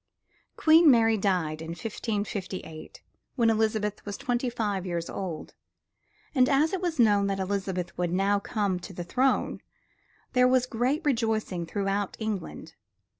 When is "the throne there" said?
8.93-10.47